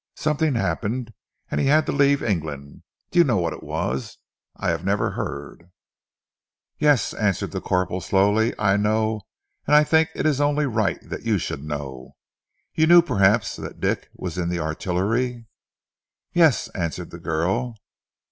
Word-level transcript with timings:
Something 0.15 0.55
happened 0.55 1.13
and 1.51 1.61
he 1.61 1.67
had 1.67 1.85
to 1.85 1.91
leave 1.91 2.23
England. 2.23 2.81
Do 3.11 3.19
you 3.19 3.23
know 3.23 3.37
what 3.37 3.53
it 3.53 3.61
was? 3.61 4.17
I 4.55 4.69
have 4.71 4.83
never 4.83 5.11
heard." 5.11 5.69
"Yes," 6.79 7.13
answered 7.13 7.51
the 7.51 7.61
corporal 7.61 8.01
slowly. 8.01 8.55
"I 8.57 8.77
know, 8.77 9.21
and 9.67 9.75
I 9.75 9.83
think 9.83 10.09
it 10.15 10.25
is 10.25 10.41
only 10.41 10.65
right 10.65 10.97
that 11.07 11.21
you 11.21 11.37
should 11.37 11.63
know. 11.63 12.15
You 12.73 12.87
knew 12.87 13.03
perhaps 13.03 13.55
that 13.57 13.79
Dick 13.79 14.09
was 14.15 14.39
in 14.39 14.49
the 14.49 14.57
Artillery?" 14.59 15.45
"Yes!" 16.33 16.67
answered 16.69 17.11
the 17.11 17.19
girl. 17.19 17.75